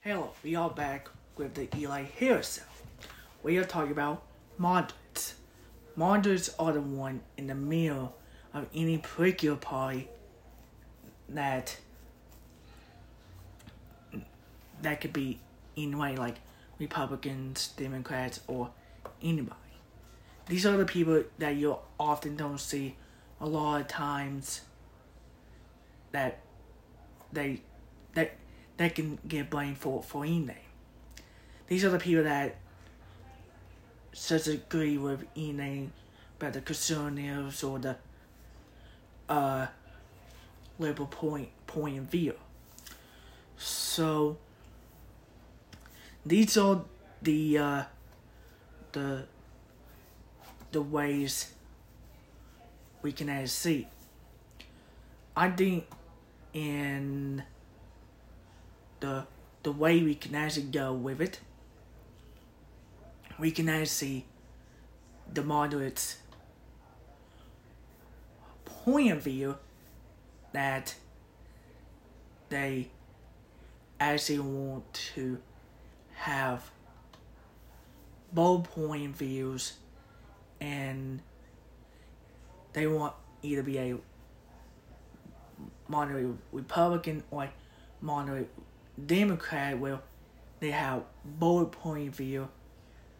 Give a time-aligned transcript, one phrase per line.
[0.00, 3.08] Hello, we are back with the Eli Harris Show.
[3.42, 4.22] We are talking about
[4.56, 5.34] moderates.
[5.96, 8.14] Moderates are the one in the middle
[8.54, 10.08] of any political party
[11.28, 11.76] that
[14.82, 15.40] that could be
[15.76, 16.36] anyway like
[16.78, 18.70] Republicans, Democrats, or
[19.20, 19.56] anybody.
[20.46, 22.94] These are the people that you often don't see
[23.40, 24.60] a lot of times
[26.12, 26.38] that
[27.32, 27.62] they
[28.14, 28.36] that
[28.78, 30.56] that can get blamed for for anything.
[31.66, 32.56] These are the people that
[34.12, 35.92] such agree with anything
[36.38, 37.96] about the conservatives or the
[39.28, 39.66] uh
[40.78, 42.34] liberal point point of view.
[43.58, 44.38] So
[46.24, 46.84] these are
[47.20, 47.82] the uh
[48.92, 49.24] the
[50.72, 51.52] the ways
[53.02, 53.88] we can see.
[55.36, 55.86] I think
[56.52, 57.42] in
[59.00, 59.26] the
[59.62, 61.40] the way we can actually go with it,
[63.38, 64.24] we can actually see
[65.32, 66.16] the moderates
[68.64, 69.56] point of view
[70.52, 70.94] that
[72.48, 72.88] they
[74.00, 75.38] actually want to
[76.14, 76.70] have
[78.32, 79.74] both point views
[80.60, 81.20] and
[82.72, 83.96] they want either be a
[85.88, 87.48] moderate Republican or
[88.00, 88.50] moderate
[89.06, 90.00] Democrat where
[90.60, 92.48] they have both point view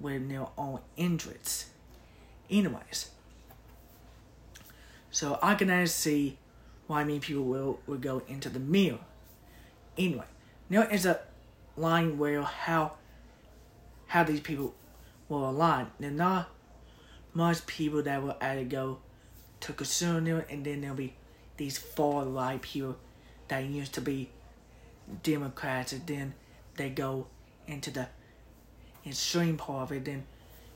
[0.00, 1.66] with their own interests.
[2.50, 3.10] Anyways,
[5.10, 6.38] so I can see
[6.86, 9.00] why many people will, will go into the middle.
[9.96, 10.24] Anyway,
[10.68, 11.20] now there is a
[11.76, 12.96] line where how
[14.08, 14.74] how these people
[15.28, 15.86] will align.
[15.98, 16.48] There are not
[17.32, 18.98] much people that will either go
[19.60, 21.14] to conservative and then there'll be
[21.56, 22.96] these far right people
[23.48, 24.28] that used to be
[25.22, 26.34] Democrats and then
[26.76, 27.26] they go
[27.66, 28.08] into the
[29.06, 30.04] extreme part of it.
[30.04, 30.24] Then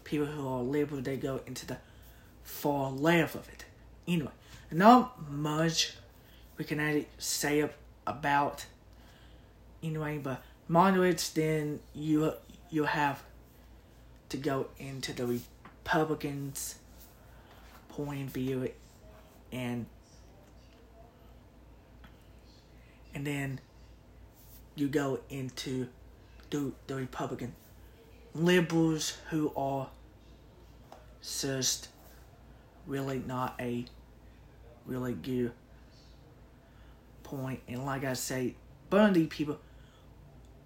[0.04, 1.78] people who are liberal they go into the
[2.44, 3.64] far left of it.
[4.06, 4.30] Anyway,
[4.70, 5.94] not much
[6.56, 7.68] we can actually say
[8.06, 8.66] about
[9.82, 12.32] anyway, but moderates then you
[12.70, 13.22] you have
[14.28, 15.40] to go into the
[15.84, 16.76] Republicans'
[17.88, 18.70] point of view
[19.52, 19.86] and
[23.14, 23.60] and then
[24.76, 25.88] you go into
[26.50, 27.54] the, the Republican
[28.34, 29.88] liberals who are
[31.22, 31.88] just
[32.86, 33.84] really not a
[34.84, 35.52] really good
[37.22, 37.60] point.
[37.66, 38.54] And like I say,
[38.90, 39.58] Bundy people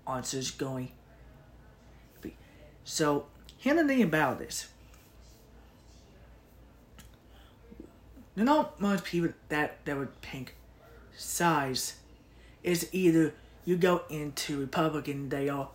[0.06, 0.90] are just going.
[2.82, 3.26] So,
[3.58, 4.66] here's the thing about this.
[8.34, 10.56] Not much people that, that would pick
[11.16, 11.94] size.
[12.62, 13.34] It's either
[13.64, 15.68] you go into Republican, they are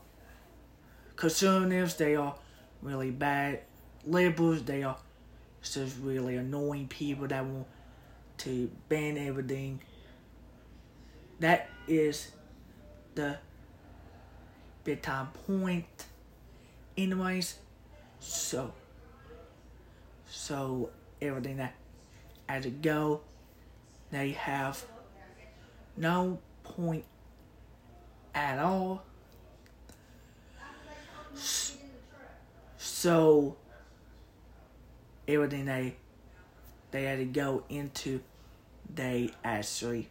[1.15, 2.35] conservatives, they are
[2.81, 3.61] really bad
[4.05, 4.97] liberals, they are
[5.61, 7.67] just really annoying people that want
[8.37, 9.79] to ban everything.
[11.39, 12.31] That is
[13.15, 13.37] the
[14.83, 15.85] big time point.
[16.97, 17.55] Anyways,
[18.19, 18.73] so
[20.27, 20.89] so
[21.21, 21.73] everything that
[22.47, 23.21] as it go,
[24.11, 24.83] they have
[25.97, 27.05] no point
[28.35, 29.01] at all.
[32.77, 33.55] So
[35.27, 35.95] everything they
[36.91, 38.21] they had to go into,
[38.93, 40.09] they actually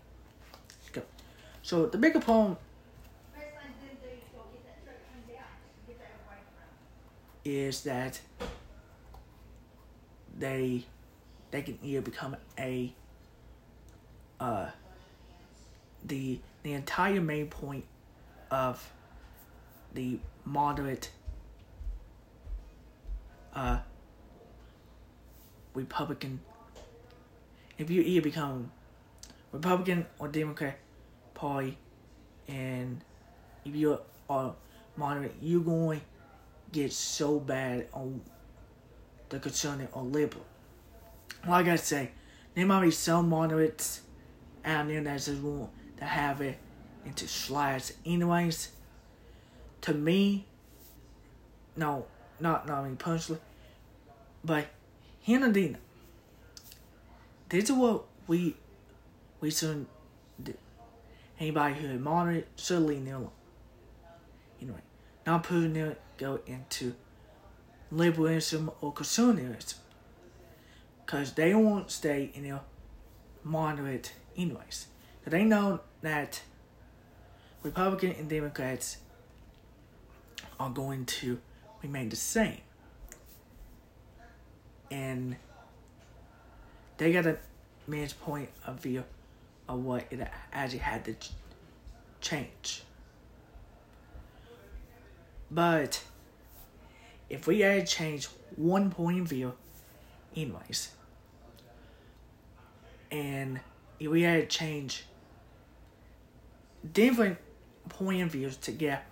[0.93, 1.03] go.
[1.63, 2.57] So the bigger problem
[7.45, 8.21] is that
[10.39, 10.85] they
[11.51, 12.93] they can either become a
[14.41, 14.67] uh
[16.05, 17.85] the the entire main point
[18.55, 18.93] of
[19.95, 21.11] the moderate
[23.53, 23.79] uh,
[25.75, 26.41] Republican.
[27.79, 28.71] If you either become
[29.51, 30.79] Republican or Democrat
[31.35, 31.77] Party,
[32.47, 33.01] and
[33.65, 33.99] if you
[34.31, 34.55] are
[34.97, 36.07] moderate, you're going to
[36.71, 38.21] get so bad on
[39.31, 40.45] the conservative or liberal.
[41.47, 42.13] Like I say,
[42.55, 44.03] there might be some moderates
[44.65, 46.59] out there that just want to have it
[47.05, 48.71] into slides anyways.
[49.83, 50.47] To me,
[51.77, 52.07] no,
[52.41, 53.41] not not me personally,
[54.45, 54.67] but
[55.25, 55.51] Hannah
[57.49, 58.57] This is what we
[59.41, 59.87] we should
[60.43, 60.55] do.
[61.39, 61.89] Anybody who
[62.57, 63.31] should leave them alone.
[64.61, 64.81] Anyway,
[65.27, 66.95] not putting them go into
[67.91, 69.79] liberalism or conservatism.
[71.07, 72.61] Cause they won't stay in their
[73.43, 74.87] moderate anyways.
[75.27, 76.43] They know that
[77.65, 78.99] Republican and Democrats
[80.61, 81.41] are going to
[81.83, 82.61] remain the same.
[84.91, 85.37] And
[86.99, 87.39] they got a
[87.89, 89.03] man's point of view
[89.69, 91.31] of what it actually had to ch-
[92.21, 92.83] change.
[95.51, 96.03] But
[97.31, 99.55] if we had changed one point of view,
[100.37, 100.91] anyways,
[103.11, 103.61] and
[103.99, 105.03] if we had changed
[106.93, 107.39] different
[107.89, 109.07] point of views to get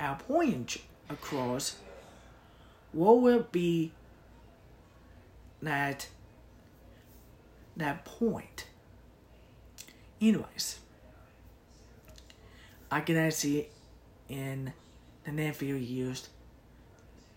[0.00, 0.78] our point
[1.08, 1.76] across,
[2.92, 3.92] what would be
[5.62, 6.08] that
[7.76, 8.66] that point?
[10.20, 10.80] Anyways,
[12.90, 13.68] I can see
[14.28, 14.72] in
[15.24, 16.28] the nephew used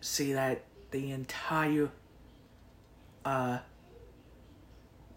[0.01, 1.89] see that the entire
[3.23, 3.59] uh,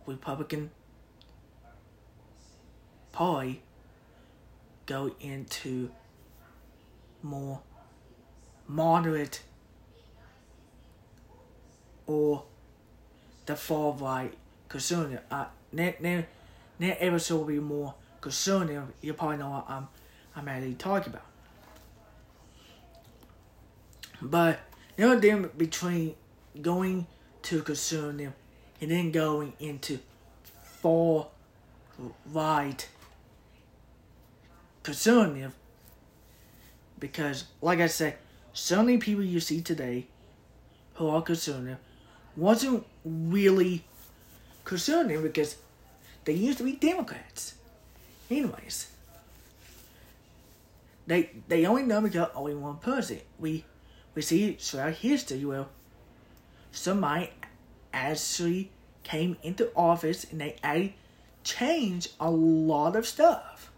[0.06, 0.70] Republican
[3.12, 3.62] Party
[4.86, 5.90] go into
[7.22, 7.60] more
[8.66, 9.42] moderate
[12.06, 12.44] or
[13.46, 14.34] the far right
[14.69, 15.20] conservative.
[15.31, 16.28] Uh, next, next,
[16.78, 18.84] next episode will be more conservative.
[19.00, 19.88] You probably know what I'm,
[20.36, 21.26] I'm actually talking about.
[24.20, 24.60] But
[24.96, 26.14] there are difference between
[26.60, 27.06] going
[27.42, 28.32] to conservative
[28.81, 29.98] and then going into
[30.62, 31.28] far
[32.32, 32.88] right
[34.84, 35.52] conservative
[37.00, 38.19] because, like I said,
[38.52, 40.06] so many people you see today
[40.94, 41.78] who are conservative
[42.36, 43.84] wasn't really
[44.64, 45.56] conservative because
[46.25, 47.54] they used to be Democrats.
[48.31, 48.90] Anyways,
[51.06, 53.20] they they only know because only one person.
[53.38, 53.64] We
[54.14, 55.66] we see throughout history where
[56.70, 57.31] somebody
[57.92, 58.70] actually
[59.02, 60.96] came into office and they actually
[61.42, 63.70] changed a lot of stuff.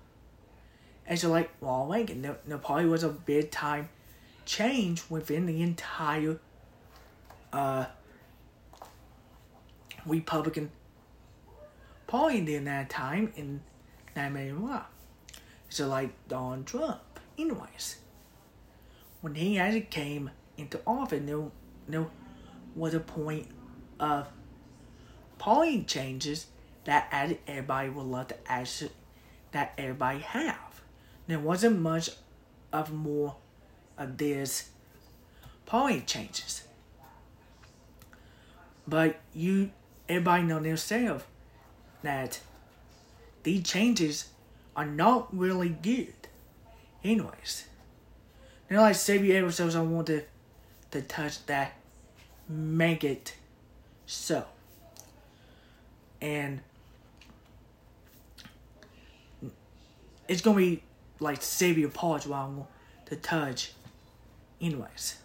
[1.08, 3.88] And so, like Ronald Reagan, there, there probably was a big time
[4.44, 6.38] change within the entire
[7.52, 7.86] uh,
[10.04, 10.70] Republican
[12.06, 13.60] Party during that time in
[14.14, 14.54] that made
[15.68, 17.96] So, like Donald Trump, anyways,
[19.20, 21.42] when he actually came into office, there,
[21.88, 22.06] there
[22.74, 23.48] was a point
[24.00, 24.26] of
[25.38, 26.46] party changes
[26.84, 27.08] that
[27.46, 28.90] everybody would love to actually
[29.52, 30.65] that everybody have
[31.26, 32.10] there wasn't much
[32.72, 33.36] of more
[33.98, 34.70] of this
[35.64, 36.64] point changes.
[38.86, 39.70] But you
[40.08, 41.24] everybody know themselves
[42.02, 42.40] that
[43.42, 44.28] these changes
[44.76, 46.14] are not really good.
[47.02, 47.66] Anyways.
[48.68, 50.22] You know like Savior episodes I want to,
[50.90, 51.72] to touch that
[52.48, 53.34] make it
[54.06, 54.44] so.
[56.20, 56.60] And
[60.28, 60.82] it's gonna be
[61.20, 62.68] like save your parts while
[63.06, 63.72] to touch.
[64.60, 65.16] Anyways.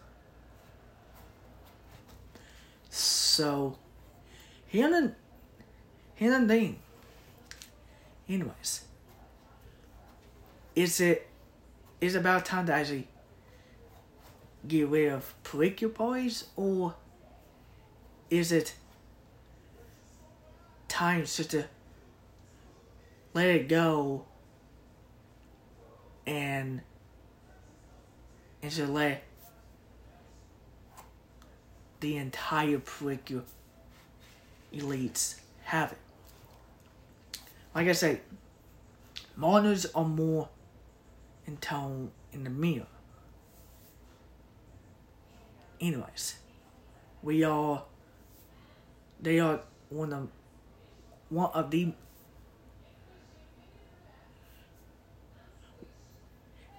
[2.90, 3.78] So
[4.68, 5.14] here's the
[6.16, 6.80] here's the thing.
[8.28, 8.86] Anyways.
[10.76, 11.28] Is it
[12.00, 13.08] is about time to actually
[14.68, 16.96] get rid of political parties or
[18.30, 18.74] is it
[20.88, 21.66] time just to
[23.34, 24.26] let it go
[26.26, 26.82] and
[28.62, 29.24] and let
[32.00, 33.44] the entire political
[34.74, 35.98] elites have it.
[37.74, 38.22] Like I say,
[39.36, 40.50] models are more
[41.46, 42.88] in tone in the mirror.
[45.80, 46.36] Anyways,
[47.24, 47.84] we are
[49.20, 50.28] they are one of
[51.30, 51.94] one of the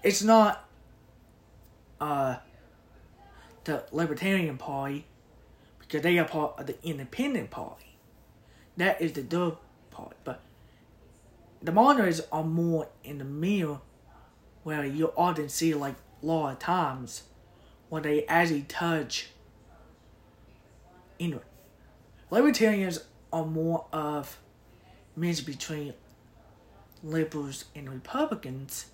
[0.03, 0.69] it's not
[2.01, 2.37] uh,
[3.65, 5.07] the Libertarian Party
[5.79, 7.97] because they are part of the Independent Party.
[8.77, 9.59] That is the dub
[9.91, 10.17] part.
[10.25, 10.41] But
[11.63, 13.83] the monitors are more in the middle
[14.65, 17.23] where you often see like a lot of times
[17.89, 19.29] when they actually touch
[21.21, 21.43] anyway.
[22.31, 23.01] Libertarians
[23.33, 24.39] are more of
[25.15, 25.95] mix between
[27.03, 28.87] liberals and Republicans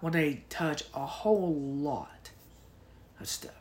[0.00, 2.30] when they touch a whole lot
[3.20, 3.52] of stuff.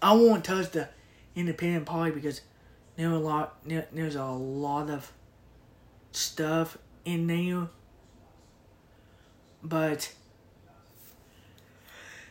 [0.00, 0.88] I won't touch the
[1.34, 2.40] independent party because
[2.96, 5.10] there's a lot there's a lot of
[6.12, 7.68] stuff in there.
[9.62, 10.12] But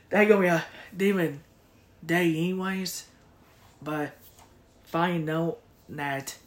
[0.09, 0.63] that gonna be a
[0.95, 1.41] different
[2.05, 3.05] day anyways.
[3.81, 4.13] But
[4.83, 5.59] find out
[5.89, 6.37] that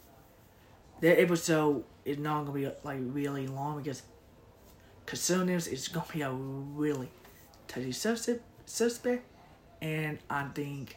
[1.00, 4.02] that episode is not gonna be like really long because
[5.06, 7.08] conservatives is gonna be a really
[7.68, 9.24] touchy suspect,
[9.80, 10.96] and I think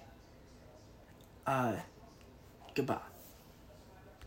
[1.45, 1.75] uh,
[2.75, 3.08] goodbye.